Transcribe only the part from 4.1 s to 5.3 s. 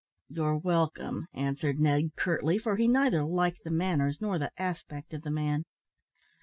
nor the aspect of the